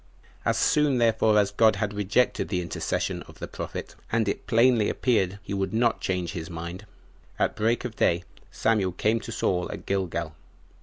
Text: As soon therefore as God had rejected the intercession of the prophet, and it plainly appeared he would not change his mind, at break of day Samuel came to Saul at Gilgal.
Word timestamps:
As 0.45 0.57
soon 0.57 0.97
therefore 0.97 1.37
as 1.37 1.51
God 1.51 1.75
had 1.75 1.93
rejected 1.93 2.47
the 2.47 2.63
intercession 2.63 3.21
of 3.27 3.37
the 3.37 3.47
prophet, 3.47 3.93
and 4.11 4.27
it 4.27 4.47
plainly 4.47 4.89
appeared 4.89 5.37
he 5.43 5.53
would 5.53 5.75
not 5.75 6.01
change 6.01 6.31
his 6.31 6.49
mind, 6.49 6.87
at 7.37 7.55
break 7.55 7.85
of 7.85 7.97
day 7.97 8.23
Samuel 8.49 8.93
came 8.93 9.19
to 9.19 9.31
Saul 9.31 9.71
at 9.71 9.85
Gilgal. 9.85 10.33